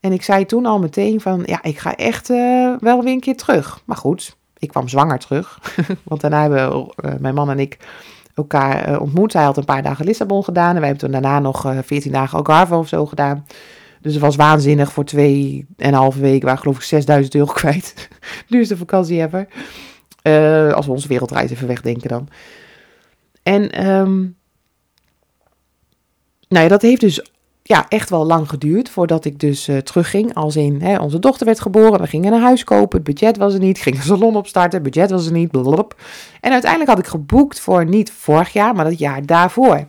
[0.00, 3.20] En ik zei toen al meteen van, ja, ik ga echt uh, wel weer een
[3.20, 3.82] keer terug.
[3.84, 5.58] Maar goed, ik kwam zwanger terug.
[6.02, 7.78] Want daarna hebben uh, mijn man en ik
[8.34, 9.32] elkaar uh, ontmoet.
[9.32, 10.74] Hij had een paar dagen Lissabon gedaan.
[10.74, 13.46] En wij hebben toen daarna nog uh, 14 dagen Algarve of zo gedaan.
[14.00, 14.92] Dus het was waanzinnig.
[14.92, 18.08] Voor twee en een halve week waren geloof ik 6000 euro kwijt.
[18.48, 19.48] Duurste vakantie ever.
[20.74, 22.28] als we onze wereldreis even wegdenken dan.
[23.42, 24.36] En um,
[26.48, 27.30] nou ja, dat heeft dus
[27.70, 30.34] ja, echt wel lang geduurd voordat ik dus uh, terugging.
[30.34, 33.54] Als in, hè, onze dochter werd geboren, we gingen een huis kopen, het budget was
[33.54, 33.78] er niet.
[33.78, 35.50] Ging een salon opstarten, budget was er niet.
[35.50, 35.96] Blablabla.
[36.40, 39.86] En uiteindelijk had ik geboekt voor niet vorig jaar, maar het jaar daarvoor.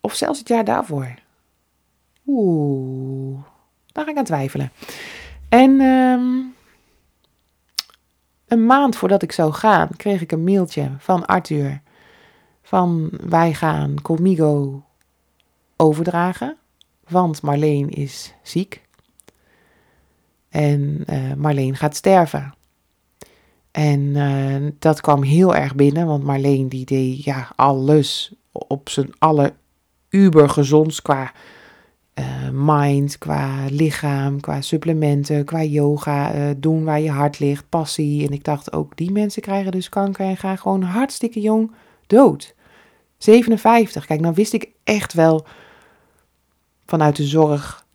[0.00, 1.14] Of zelfs het jaar daarvoor.
[2.26, 3.38] Oeh,
[3.92, 4.72] daar ga ik aan twijfelen.
[5.48, 6.54] En um,
[8.48, 11.80] een maand voordat ik zou gaan, kreeg ik een mailtje van Arthur.
[12.62, 14.82] Van wij gaan Comigo
[15.76, 16.56] overdragen.
[17.08, 18.82] Want Marleen is ziek.
[20.48, 22.54] En uh, Marleen gaat sterven.
[23.70, 29.10] En uh, dat kwam heel erg binnen, want Marleen die deed ja, alles op zijn
[29.18, 29.52] aller
[31.02, 31.32] qua
[32.14, 38.26] uh, mind, qua lichaam, qua supplementen, qua yoga, doen waar je hart ligt, passie.
[38.26, 41.72] En ik dacht ook, die mensen krijgen dus kanker en gaan gewoon hartstikke jong
[42.06, 42.54] dood.
[43.18, 44.06] 57.
[44.06, 45.46] Kijk, nou wist ik echt wel
[46.86, 47.86] vanuit de zorg.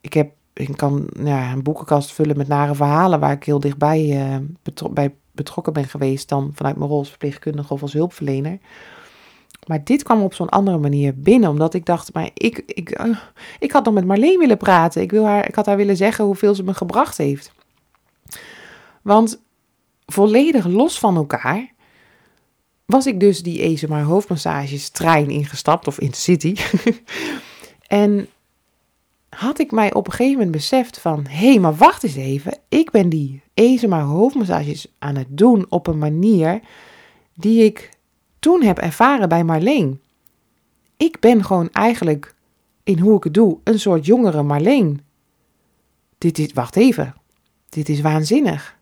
[0.00, 4.40] Ik, heb, ik kan ja, een boekenkast vullen met nare verhalen waar ik heel dichtbij
[4.62, 8.58] betro bij betrokken ben geweest dan vanuit mijn rol als verpleegkundige of als hulpverlener.
[9.66, 13.18] Maar dit kwam op zo'n andere manier binnen, omdat ik dacht, maar ik, ik, uh,
[13.58, 15.02] ik had nog met Marleen willen praten.
[15.02, 17.52] Ik, wil haar, ik had haar willen zeggen hoeveel ze me gebracht heeft.
[19.02, 19.42] Want
[20.06, 21.72] volledig los van elkaar
[22.86, 26.56] was ik dus die ESMA hoofdmassages trein ingestapt, of in de city.
[27.86, 28.28] en
[29.28, 32.58] had ik mij op een gegeven moment beseft van, hé, hey, maar wacht eens even,
[32.68, 36.60] ik ben die Ezema hoofdmassages aan het doen op een manier
[37.34, 37.90] die ik
[38.38, 40.00] toen heb ervaren bij Marleen.
[40.96, 42.34] Ik ben gewoon eigenlijk
[42.82, 45.00] in hoe ik het doe een soort jongere Marleen.
[46.18, 47.14] Dit is, wacht even,
[47.68, 48.76] dit is waanzinnig.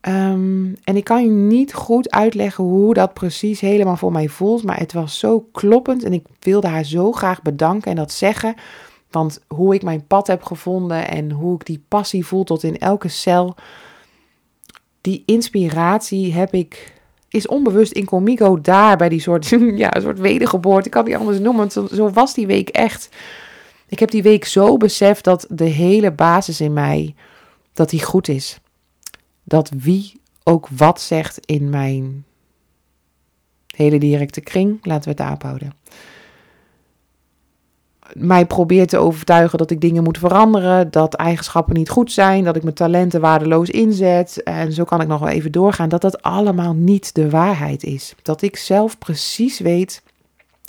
[0.00, 4.62] Ehm, en ik kan je niet goed uitleggen hoe dat precies helemaal voor mij voelt,
[4.62, 8.54] maar het was zo kloppend en ik wilde haar zo graag bedanken en dat zeggen.
[9.10, 12.78] Want hoe ik mijn pad heb gevonden en hoe ik die passie voel tot in
[12.78, 13.54] elke cel,
[15.00, 20.86] die inspiratie heb ik, is onbewust in Comico daar bij die soort, ja, soort wedergeboorte.
[20.86, 23.08] Ik kan die anders noemen, want zo was die week echt.
[23.88, 27.14] Ik heb die week zo beseft dat de hele basis in mij,
[27.72, 28.60] dat die goed is
[29.50, 32.24] dat wie ook wat zegt in mijn
[33.76, 35.74] hele directe kring, laten we het daarop houden.
[38.12, 42.56] Mij probeert te overtuigen dat ik dingen moet veranderen, dat eigenschappen niet goed zijn, dat
[42.56, 44.42] ik mijn talenten waardeloos inzet.
[44.42, 45.88] En zo kan ik nog wel even doorgaan.
[45.88, 48.14] Dat dat allemaal niet de waarheid is.
[48.22, 50.02] Dat ik zelf precies weet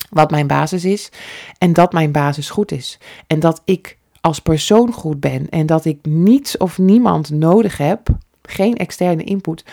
[0.10, 1.12] wat mijn basis is
[1.58, 3.00] en dat mijn basis goed is.
[3.28, 8.10] En dat ik als persoon goed ben en dat ik niets of niemand nodig heb
[8.42, 9.66] geen externe input.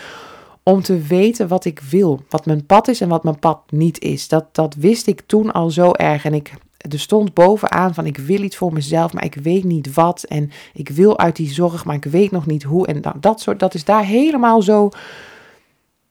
[0.63, 4.01] Om te weten wat ik wil, wat mijn pad is en wat mijn pad niet
[4.01, 4.29] is.
[4.29, 6.25] Dat, dat wist ik toen al zo erg.
[6.25, 6.53] En ik,
[6.89, 10.23] er stond bovenaan van ik wil iets voor mezelf, maar ik weet niet wat.
[10.23, 12.87] En ik wil uit die zorg, maar ik weet nog niet hoe.
[12.87, 14.91] En dat, dat soort, dat is daar helemaal zo,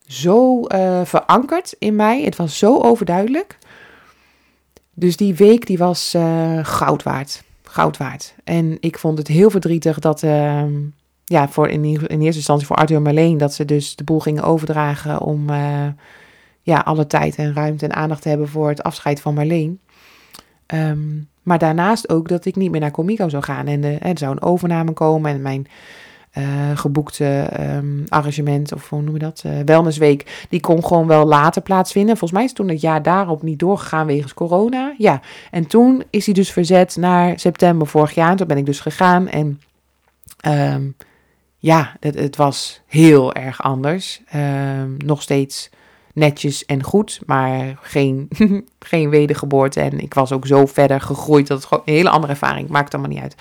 [0.07, 2.23] zo uh, verankerd in mij.
[2.23, 3.57] Het was zo overduidelijk.
[4.93, 7.43] Dus die week die was uh, goud waard.
[7.63, 8.35] Goud waard.
[8.43, 10.63] En ik vond het heel verdrietig dat, uh,
[11.23, 14.19] ja, voor in, in eerste instantie voor Arthur en Marleen, dat ze dus de boel
[14.19, 15.87] gingen overdragen om uh,
[16.61, 19.79] ja, alle tijd en ruimte en aandacht te hebben voor het afscheid van Marleen.
[20.73, 23.67] Um, maar daarnaast ook dat ik niet meer naar Comico zou gaan.
[23.67, 25.67] En de, er zou een overname komen en mijn
[26.37, 31.25] uh, geboekte um, arrangement, of hoe noem je dat, uh, wellnessweek, die kon gewoon wel
[31.25, 32.17] later plaatsvinden.
[32.17, 34.93] Volgens mij is toen het jaar daarop niet doorgegaan wegens corona.
[34.97, 38.31] Ja, en toen is hij dus verzet naar september vorig jaar.
[38.31, 39.61] En toen ben ik dus gegaan en
[40.47, 40.95] um,
[41.57, 44.21] ja, het, het, was heel erg anders.
[44.97, 45.69] Nog steeds
[46.17, 48.29] netjes en goed, maar geen,
[48.79, 49.79] geen wedergeboorte.
[49.79, 52.93] En ik was ook zo verder gegroeid dat het gewoon een hele andere ervaring maakt
[52.93, 53.35] allemaal niet uit.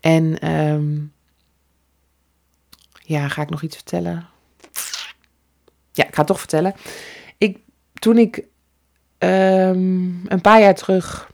[0.00, 1.12] En um,
[2.92, 4.26] ja, ga ik nog iets vertellen?
[5.92, 6.74] Ja, ik ga het toch vertellen.
[7.38, 7.58] Ik,
[7.94, 8.36] toen ik
[9.18, 11.32] um, een paar jaar terug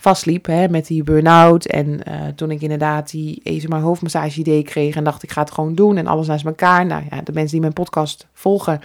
[0.00, 1.66] vastliep hè, met die burn-out.
[1.66, 5.50] En uh, toen ik inderdaad die ESMA hoofdmassage idee kreeg en dacht ik ga het
[5.50, 6.86] gewoon doen en alles naast elkaar.
[6.86, 8.80] Nou ja, de mensen die mijn podcast volgen,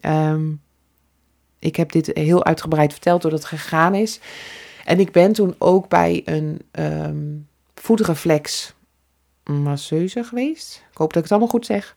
[0.00, 0.60] um,
[1.58, 4.20] ik heb dit heel uitgebreid verteld doordat het gegaan is.
[4.84, 8.74] En ik ben toen ook bij een um, voetreflex
[9.44, 10.84] masseuse geweest.
[10.90, 11.94] Ik hoop dat ik het allemaal goed zeg.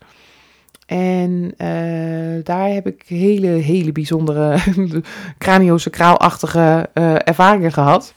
[0.85, 4.57] En uh, daar heb ik hele, hele bijzondere
[5.37, 8.13] craniosacraalachtige uh, ervaringen gehad.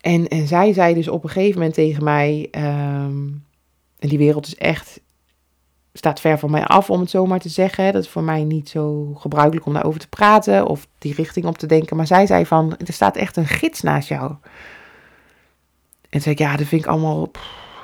[0.00, 4.56] En, en zij zei dus op een gegeven moment tegen mij, en die wereld is
[4.56, 5.00] echt,
[5.98, 7.92] staat ver van mij af om het zo maar te zeggen.
[7.92, 11.58] Dat is voor mij niet zo gebruikelijk om daarover te praten of die richting op
[11.58, 11.96] te denken.
[11.96, 14.32] Maar zij zei van, er staat echt een gids naast jou.
[16.10, 17.30] En zei ik, ja, dat vind ik allemaal,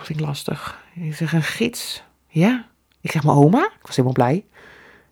[0.03, 0.85] vind ik lastig.
[0.95, 2.03] Ik zeg, een gids?
[2.29, 2.67] Ja.
[3.01, 3.65] Ik zeg, mijn oma?
[3.65, 4.45] Ik was helemaal blij.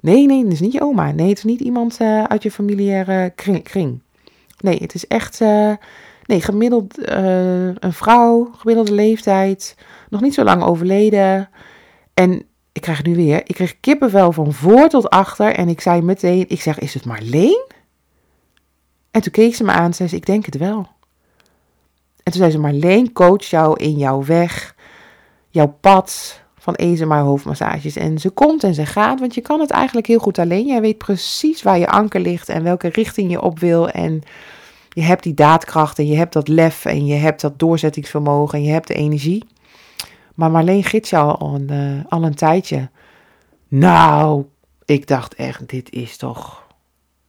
[0.00, 1.12] Nee, nee, dat is niet je oma.
[1.12, 3.32] Nee, het is niet iemand uh, uit je familiaire
[3.62, 4.02] kring.
[4.60, 5.40] Nee, het is echt...
[5.40, 5.72] Uh,
[6.28, 9.76] Nee, gemiddeld uh, een vrouw, gemiddelde leeftijd,
[10.08, 11.48] nog niet zo lang overleden.
[12.14, 13.40] En ik krijg nu weer.
[13.44, 15.54] Ik kreeg kippenvel van voor tot achter.
[15.54, 17.66] En ik zei meteen, ik zeg, is het Marleen?
[19.10, 20.88] En toen keek ze me aan en zei ze, ik denk het wel.
[22.22, 24.74] En toen zei ze, Marleen coach jou in jouw weg,
[25.48, 27.96] jouw pad van EZMA hoofdmassages.
[27.96, 30.66] En ze komt en ze gaat, want je kan het eigenlijk heel goed alleen.
[30.66, 34.22] Jij weet precies waar je anker ligt en welke richting je op wil en
[34.88, 38.64] je hebt die daadkracht en je hebt dat lef en je hebt dat doorzettingsvermogen en
[38.64, 39.44] je hebt de energie.
[40.38, 42.90] Maar Marleen gids jou al een, uh, al een tijdje.
[43.68, 44.44] Nou,
[44.84, 46.66] ik dacht echt, dit is toch.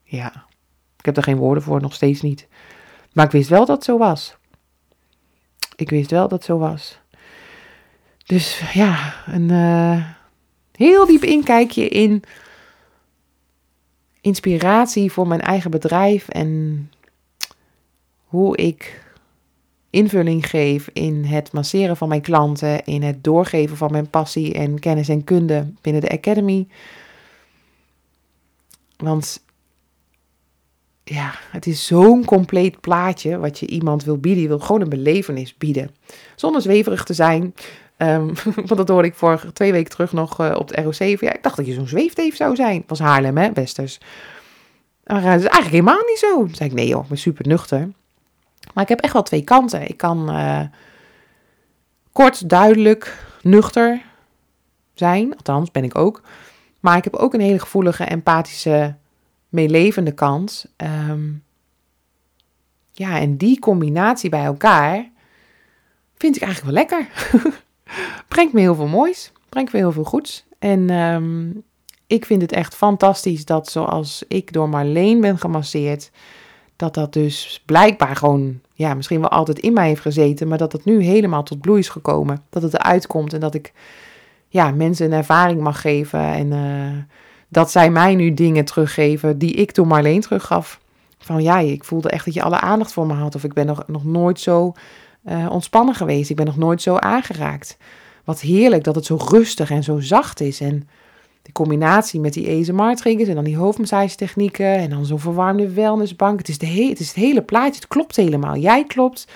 [0.03, 0.45] Ja,
[0.97, 2.47] ik heb er geen woorden voor, nog steeds niet.
[3.13, 4.37] Maar ik wist wel dat het zo was.
[5.75, 6.99] Ik wist wel dat het zo was.
[8.25, 10.05] Dus ja, een uh,
[10.71, 12.23] heel diep inkijkje in
[14.21, 16.91] inspiratie voor mijn eigen bedrijf en
[18.23, 19.07] hoe ik
[19.89, 24.79] invulling geef in het masseren van mijn klanten, in het doorgeven van mijn passie en
[24.79, 26.67] kennis en kunde binnen de Academy.
[28.97, 29.43] Want
[31.03, 34.41] ja, het is zo'n compleet plaatje wat je iemand wil bieden.
[34.41, 35.95] Je wil gewoon een belevenis bieden.
[36.35, 37.53] Zonder zweverig te zijn.
[37.97, 38.25] Ehm,
[38.67, 41.19] want dat hoorde ik vorige twee weken terug nog op de ROC.
[41.19, 42.79] Ja, ik dacht dat je zo'n zweefteef zou zijn.
[42.79, 43.99] Het was Haarlem, hè, Westers.
[45.05, 46.35] Maar dat is eigenlijk helemaal niet zo.
[46.35, 47.89] Toen zei ik, nee joh, ik ben super nuchter.
[48.73, 49.87] Maar ik heb echt wel twee kanten.
[49.87, 50.29] Ik kan
[52.11, 54.01] kort, duidelijk, nuchter
[54.93, 55.35] zijn.
[55.35, 56.21] Althans, ben ik ook.
[56.79, 58.95] Maar ik heb ook een hele gevoelige, empathische,
[59.49, 60.65] meelevende kant.
[60.75, 61.31] Ehm,
[62.91, 65.09] ja, en die combinatie bij elkaar
[66.17, 67.07] vind ik eigenlijk wel lekker.
[68.27, 69.31] Brengt me heel veel moois.
[69.49, 70.45] Brengt me heel veel goeds.
[70.59, 71.51] En ehm,
[72.07, 76.11] ik vind het echt fantastisch dat zoals ik door Marleen ben gemasseerd,
[76.79, 80.71] dat dat dus blijkbaar gewoon, ja, misschien wel altijd in mij heeft gezeten, maar dat
[80.71, 82.41] het nu helemaal tot bloei is gekomen.
[82.49, 83.73] Dat het eruit komt en dat ik
[84.47, 86.19] ja, mensen een ervaring mag geven.
[86.19, 87.03] En uh,
[87.47, 90.79] dat zij mij nu dingen teruggeven die ik toen Marleen teruggaf.
[91.17, 93.35] Van ja, ik voelde echt dat je alle aandacht voor me had.
[93.35, 94.73] Of ik ben nog, nog nooit zo
[95.25, 96.29] uh, ontspannen geweest.
[96.29, 97.77] Ik ben nog nooit zo aangeraakt.
[98.23, 100.59] Wat heerlijk dat het zo rustig en zo zacht is.
[100.59, 100.89] En
[101.41, 106.39] de combinatie met die ASMR-triggers en dan die hoofdmassagetechnieken en dan zo'n verwarmde wellnessbank.
[106.39, 108.55] Het is, de he het is het hele plaatje, het klopt helemaal.
[108.55, 109.27] Jij klopt,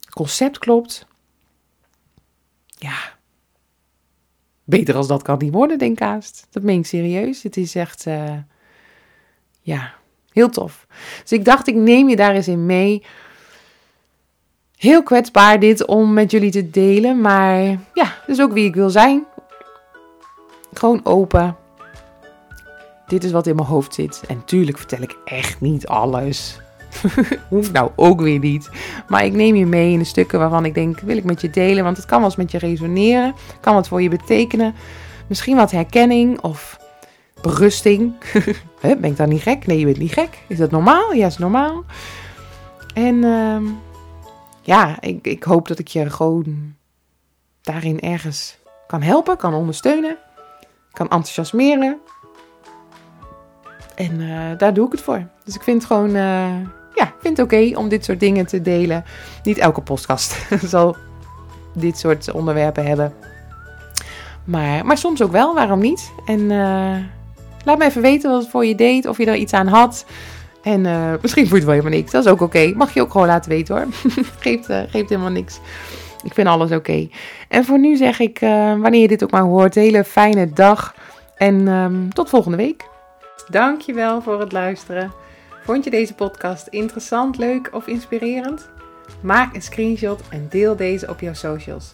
[0.00, 1.06] het concept klopt.
[2.66, 2.96] Ja,
[4.64, 6.22] beter als dat kan niet worden, denk ik.
[6.50, 7.42] Dat meen ik serieus.
[7.42, 8.36] Het is echt, uh,
[9.60, 9.94] ja,
[10.32, 10.86] heel tof.
[11.22, 13.02] Dus ik dacht, ik neem je daar eens in mee.
[14.76, 17.60] Heel kwetsbaar dit om met jullie te delen, maar
[17.94, 19.24] ja, dat is ook wie ik wil zijn.
[20.72, 21.56] Gewoon open.
[23.06, 24.22] Dit is wat in mijn hoofd zit.
[24.28, 26.60] En tuurlijk vertel ik echt niet alles.
[27.48, 28.70] Hoeft nou ook weer niet.
[29.08, 31.50] Maar ik neem je mee in de stukken waarvan ik denk, wil ik met je
[31.50, 31.84] delen.
[31.84, 33.34] Want het kan wel eens met je resoneren.
[33.60, 34.74] Kan wat voor je betekenen.
[35.26, 36.78] Misschien wat herkenning of
[37.42, 38.14] berusting.
[38.80, 39.66] ben ik dan niet gek?
[39.66, 40.38] Nee, je bent niet gek.
[40.48, 41.12] Is dat normaal?
[41.12, 41.84] Ja, is normaal.
[42.94, 43.56] En uh,
[44.62, 46.74] ja, ik, ik hoop dat ik je gewoon
[47.62, 50.16] daarin ergens kan helpen, kan ondersteunen,
[50.92, 52.00] kan enthousiasmeren.
[53.94, 55.26] En uh, daar doe ik het voor.
[55.44, 56.56] Dus ik vind het gewoon, uh,
[56.94, 59.04] ja, vind oké om dit soort dingen te delen.
[59.42, 60.96] Niet elke podcast zal
[61.74, 63.14] dit soort onderwerpen hebben.
[64.44, 66.12] Maar, maar soms ook wel, waarom niet?
[66.26, 66.96] En uh,
[67.64, 70.04] laat me even weten wat het voor je deed, of je er iets aan had.
[70.62, 70.80] En
[71.22, 72.10] misschien voelt het wel helemaal niks.
[72.10, 72.72] Dat is ook oké.
[72.76, 73.86] Mag je ook gewoon laten weten hoor.
[74.40, 75.60] geeft, geeft helemaal niks.
[76.22, 77.08] Ik vind alles oké.
[77.48, 80.94] En voor nu zeg ik, uh, wanneer je dit ook maar hoort, hele fijne dag.
[81.36, 82.84] En um, tot volgende week.
[83.48, 85.12] Dankjewel voor het luisteren.
[85.64, 88.70] Vond je deze podcast interessant, leuk of inspirerend?
[89.20, 91.92] Maak een screenshot en deel deze op jouw socials.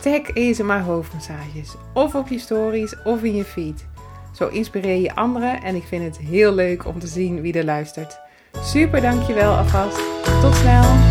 [0.00, 3.86] Tag ESMA hoofdmassages of op je stories of in je feed.
[4.34, 7.64] Zo inspireer je anderen en ik vind het heel leuk om te zien wie er
[7.64, 8.18] luistert.
[8.62, 10.00] Super dankjewel alvast.
[10.40, 11.07] Tot snel!